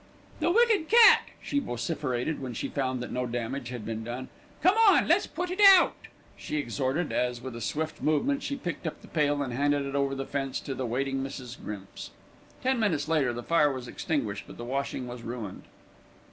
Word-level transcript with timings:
"The 0.39 0.49
wicked 0.49 0.89
cat!" 0.89 1.27
she 1.43 1.59
vociferated, 1.59 2.41
when 2.41 2.55
she 2.55 2.69
found 2.69 3.03
that 3.03 3.11
no 3.11 3.27
damage 3.27 3.69
had 3.69 3.85
been 3.85 4.03
done. 4.03 4.29
"Come 4.63 4.75
on, 4.75 5.07
let's 5.07 5.27
put 5.27 5.51
it 5.51 5.61
out," 5.63 5.95
she 6.35 6.57
exhorted 6.57 7.11
as, 7.13 7.39
with 7.39 7.55
a 7.55 7.61
swift 7.61 8.01
movement, 8.01 8.41
she 8.41 8.55
picked 8.55 8.87
up 8.87 9.03
the 9.03 9.07
pail 9.07 9.43
and 9.43 9.53
handed 9.53 9.85
it 9.85 9.93
over 9.93 10.15
the 10.15 10.25
fence 10.25 10.59
to 10.61 10.73
the 10.73 10.87
waiting 10.87 11.23
Mrs. 11.23 11.55
Grimps. 11.63 12.09
Ten 12.63 12.79
minutes 12.79 13.07
later, 13.07 13.31
the 13.31 13.43
fire 13.43 13.71
was 13.71 13.87
extinguished; 13.87 14.45
but 14.47 14.57
the 14.57 14.65
washing 14.65 15.05
was 15.05 15.21
ruined. 15.21 15.65